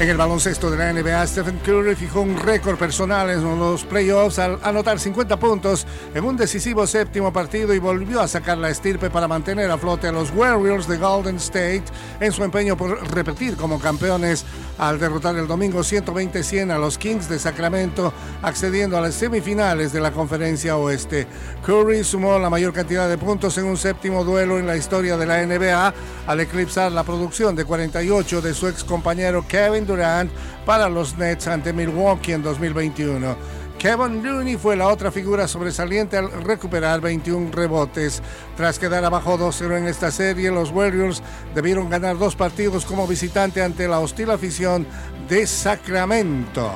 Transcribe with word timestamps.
En 0.00 0.08
el 0.08 0.16
baloncesto 0.16 0.70
de 0.70 0.76
la 0.76 0.92
NBA, 0.92 1.26
Stephen 1.26 1.58
Curry 1.58 1.96
fijó 1.96 2.20
un 2.20 2.36
récord 2.36 2.78
personal 2.78 3.30
en 3.30 3.42
los 3.42 3.84
playoffs 3.84 4.38
al 4.38 4.60
anotar 4.62 5.00
50 5.00 5.36
puntos 5.40 5.88
en 6.14 6.22
un 6.22 6.36
decisivo 6.36 6.86
séptimo 6.86 7.32
partido 7.32 7.74
y 7.74 7.80
volvió 7.80 8.20
a 8.20 8.28
sacar 8.28 8.58
la 8.58 8.70
estirpe 8.70 9.10
para 9.10 9.26
mantener 9.26 9.68
a 9.72 9.76
flote 9.76 10.06
a 10.06 10.12
los 10.12 10.30
Warriors 10.30 10.86
de 10.86 10.98
Golden 10.98 11.34
State 11.38 11.82
en 12.20 12.30
su 12.30 12.44
empeño 12.44 12.76
por 12.76 13.12
repetir 13.12 13.56
como 13.56 13.80
campeones 13.80 14.44
al 14.78 15.00
derrotar 15.00 15.34
el 15.36 15.48
domingo 15.48 15.80
120-100 15.80 16.70
a 16.70 16.78
los 16.78 16.96
Kings 16.96 17.28
de 17.28 17.40
Sacramento, 17.40 18.12
accediendo 18.42 18.96
a 18.96 19.00
las 19.00 19.14
semifinales 19.14 19.92
de 19.92 20.00
la 20.00 20.12
conferencia 20.12 20.76
oeste. 20.76 21.26
Curry 21.66 22.04
sumó 22.04 22.38
la 22.38 22.50
mayor 22.50 22.72
cantidad 22.72 23.08
de 23.08 23.18
puntos 23.18 23.58
en 23.58 23.64
un 23.64 23.76
séptimo 23.76 24.22
duelo 24.22 24.60
en 24.60 24.68
la 24.68 24.76
historia 24.76 25.16
de 25.16 25.26
la 25.26 25.44
NBA 25.44 25.92
al 26.28 26.38
eclipsar 26.38 26.92
la 26.92 27.02
producción 27.02 27.56
de 27.56 27.64
48 27.64 28.40
de 28.40 28.54
su 28.54 28.68
ex 28.68 28.84
compañero 28.84 29.44
Kevin 29.48 29.87
Durant 29.88 30.30
para 30.64 30.88
los 30.88 31.18
Nets 31.18 31.48
ante 31.48 31.72
Milwaukee 31.72 32.32
en 32.32 32.42
2021. 32.42 33.36
Kevin 33.78 34.24
Looney 34.24 34.56
fue 34.56 34.76
la 34.76 34.88
otra 34.88 35.12
figura 35.12 35.46
sobresaliente 35.46 36.16
al 36.16 36.30
recuperar 36.44 37.00
21 37.00 37.52
rebotes. 37.52 38.20
Tras 38.56 38.78
quedar 38.78 39.04
abajo 39.04 39.38
2-0 39.38 39.78
en 39.78 39.86
esta 39.86 40.10
serie, 40.10 40.50
los 40.50 40.70
Warriors 40.70 41.22
debieron 41.54 41.88
ganar 41.88 42.18
dos 42.18 42.34
partidos 42.34 42.84
como 42.84 43.06
visitante 43.06 43.62
ante 43.62 43.86
la 43.86 44.00
hostil 44.00 44.30
afición 44.30 44.84
de 45.28 45.46
Sacramento. 45.46 46.72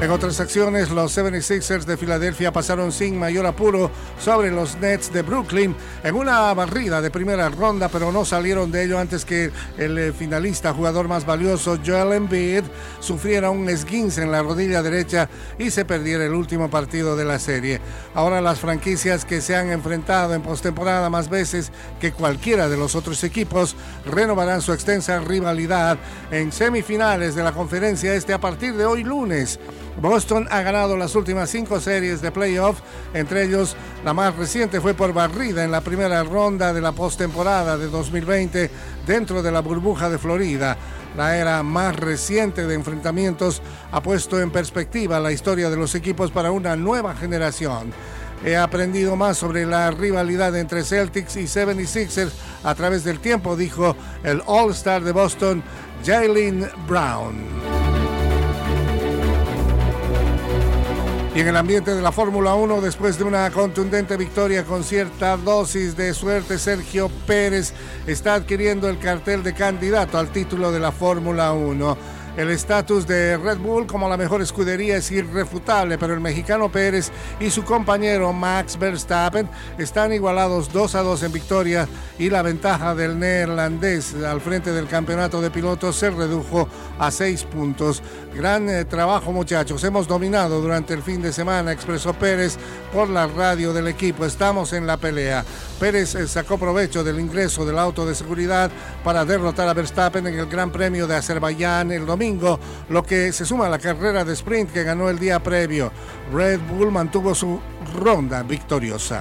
En 0.00 0.12
otras 0.12 0.38
acciones, 0.38 0.90
los 0.90 1.18
76ers 1.18 1.82
de 1.82 1.96
Filadelfia 1.96 2.52
pasaron 2.52 2.92
sin 2.92 3.18
mayor 3.18 3.46
apuro 3.46 3.90
sobre 4.20 4.52
los 4.52 4.76
Nets 4.78 5.12
de 5.12 5.22
Brooklyn 5.22 5.74
en 6.04 6.14
una 6.14 6.54
barrida 6.54 7.00
de 7.00 7.10
primera 7.10 7.48
ronda, 7.48 7.88
pero 7.88 8.12
no 8.12 8.24
salieron 8.24 8.70
de 8.70 8.84
ello 8.84 9.00
antes 9.00 9.24
que 9.24 9.50
el 9.76 9.98
eh, 9.98 10.12
finalista, 10.12 10.72
jugador 10.72 11.08
más 11.08 11.26
valioso, 11.26 11.80
Joel 11.84 12.12
Embiid, 12.12 12.62
sufriera 13.00 13.50
un 13.50 13.68
esguince 13.68 14.22
en 14.22 14.30
la 14.30 14.40
rodilla 14.40 14.82
derecha 14.82 15.28
y 15.58 15.72
se 15.72 15.84
perdiera 15.84 16.24
el 16.24 16.32
último 16.32 16.70
partido 16.70 17.16
de 17.16 17.24
la 17.24 17.40
serie. 17.40 17.80
Ahora 18.14 18.40
las 18.40 18.60
franquicias 18.60 19.24
que 19.24 19.40
se 19.40 19.56
han 19.56 19.72
enfrentado 19.72 20.32
en 20.32 20.42
postemporada 20.42 21.10
más 21.10 21.28
veces 21.28 21.72
que 22.00 22.12
cualquiera 22.12 22.68
de 22.68 22.76
los 22.76 22.94
otros 22.94 23.24
equipos 23.24 23.74
renovarán 24.06 24.62
su 24.62 24.72
extensa 24.72 25.18
rivalidad 25.18 25.98
en 26.30 26.52
semifinales 26.52 27.34
de 27.34 27.42
la 27.42 27.50
conferencia 27.50 28.14
este 28.14 28.32
a 28.32 28.40
partir 28.40 28.76
de 28.76 28.86
hoy 28.86 29.02
lunes. 29.02 29.58
Boston 30.00 30.46
ha 30.50 30.62
ganado 30.62 30.96
las 30.96 31.14
últimas 31.16 31.50
cinco 31.50 31.80
series 31.80 32.22
de 32.22 32.30
playoff, 32.30 32.80
entre 33.14 33.44
ellos 33.44 33.76
la 34.04 34.14
más 34.14 34.36
reciente 34.36 34.80
fue 34.80 34.94
por 34.94 35.12
barrida 35.12 35.64
en 35.64 35.72
la 35.72 35.80
primera 35.80 36.22
ronda 36.22 36.72
de 36.72 36.80
la 36.80 36.92
postemporada 36.92 37.76
de 37.76 37.88
2020 37.88 38.70
dentro 39.06 39.42
de 39.42 39.50
la 39.50 39.60
burbuja 39.60 40.08
de 40.08 40.18
Florida. 40.18 40.76
La 41.16 41.36
era 41.36 41.64
más 41.64 41.96
reciente 41.96 42.66
de 42.66 42.74
enfrentamientos 42.74 43.60
ha 43.90 44.00
puesto 44.00 44.40
en 44.40 44.52
perspectiva 44.52 45.18
la 45.18 45.32
historia 45.32 45.68
de 45.68 45.76
los 45.76 45.94
equipos 45.96 46.30
para 46.30 46.52
una 46.52 46.76
nueva 46.76 47.16
generación. 47.16 47.92
He 48.44 48.56
aprendido 48.56 49.16
más 49.16 49.36
sobre 49.36 49.66
la 49.66 49.90
rivalidad 49.90 50.54
entre 50.56 50.84
Celtics 50.84 51.36
y 51.36 51.44
76ers 51.44 52.30
a 52.62 52.72
través 52.76 53.02
del 53.02 53.18
tiempo, 53.18 53.56
dijo 53.56 53.96
el 54.22 54.42
All-Star 54.46 55.02
de 55.02 55.10
Boston, 55.10 55.62
Jalen 56.04 56.70
Brown. 56.86 57.67
Y 61.38 61.40
en 61.40 61.46
el 61.46 61.56
ambiente 61.56 61.94
de 61.94 62.02
la 62.02 62.10
Fórmula 62.10 62.56
1, 62.56 62.80
después 62.80 63.16
de 63.16 63.22
una 63.22 63.48
contundente 63.52 64.16
victoria 64.16 64.64
con 64.64 64.82
cierta 64.82 65.36
dosis 65.36 65.96
de 65.96 66.12
suerte, 66.12 66.58
Sergio 66.58 67.08
Pérez 67.28 67.74
está 68.08 68.34
adquiriendo 68.34 68.88
el 68.88 68.98
cartel 68.98 69.44
de 69.44 69.54
candidato 69.54 70.18
al 70.18 70.32
título 70.32 70.72
de 70.72 70.80
la 70.80 70.90
Fórmula 70.90 71.52
1. 71.52 71.96
El 72.38 72.50
estatus 72.50 73.04
de 73.04 73.36
Red 73.36 73.58
Bull 73.58 73.88
como 73.88 74.08
la 74.08 74.16
mejor 74.16 74.40
escudería 74.40 74.96
es 74.96 75.10
irrefutable, 75.10 75.98
pero 75.98 76.14
el 76.14 76.20
mexicano 76.20 76.70
Pérez 76.70 77.10
y 77.40 77.50
su 77.50 77.64
compañero 77.64 78.32
Max 78.32 78.78
Verstappen 78.78 79.50
están 79.76 80.12
igualados 80.12 80.72
2 80.72 80.94
a 80.94 81.02
2 81.02 81.24
en 81.24 81.32
victoria 81.32 81.88
y 82.16 82.30
la 82.30 82.42
ventaja 82.42 82.94
del 82.94 83.18
neerlandés 83.18 84.14
al 84.14 84.40
frente 84.40 84.70
del 84.70 84.86
campeonato 84.86 85.40
de 85.40 85.50
pilotos 85.50 85.96
se 85.96 86.10
redujo 86.10 86.68
a 87.00 87.10
6 87.10 87.42
puntos. 87.42 88.04
Gran 88.32 88.68
eh, 88.68 88.84
trabajo 88.84 89.32
muchachos, 89.32 89.82
hemos 89.82 90.06
dominado 90.06 90.60
durante 90.60 90.94
el 90.94 91.02
fin 91.02 91.20
de 91.20 91.32
semana, 91.32 91.72
expresó 91.72 92.14
Pérez 92.14 92.56
por 92.92 93.08
la 93.08 93.26
radio 93.26 93.72
del 93.72 93.88
equipo, 93.88 94.24
estamos 94.24 94.72
en 94.74 94.86
la 94.86 94.96
pelea. 94.96 95.44
Pérez 95.80 96.14
eh, 96.14 96.28
sacó 96.28 96.56
provecho 96.56 97.02
del 97.02 97.18
ingreso 97.18 97.66
del 97.66 97.80
auto 97.80 98.06
de 98.06 98.14
seguridad 98.14 98.70
para 99.02 99.24
derrotar 99.24 99.68
a 99.68 99.74
Verstappen 99.74 100.24
en 100.28 100.38
el 100.38 100.46
Gran 100.46 100.70
Premio 100.70 101.08
de 101.08 101.16
Azerbaiyán 101.16 101.90
el 101.90 102.06
lo 102.88 103.02
que 103.02 103.32
se 103.32 103.46
suma 103.46 103.66
a 103.66 103.70
la 103.70 103.78
carrera 103.78 104.24
de 104.24 104.34
sprint 104.34 104.72
que 104.72 104.84
ganó 104.84 105.08
el 105.08 105.18
día 105.18 105.42
previo. 105.42 105.90
Red 106.32 106.60
Bull 106.68 106.90
mantuvo 106.90 107.34
su 107.34 107.60
ronda 107.94 108.42
victoriosa. 108.42 109.20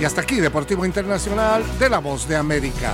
Y 0.00 0.04
hasta 0.04 0.22
aquí 0.22 0.40
Deportivo 0.40 0.84
Internacional 0.84 1.62
de 1.78 1.88
la 1.88 1.98
Voz 1.98 2.28
de 2.28 2.36
América. 2.36 2.92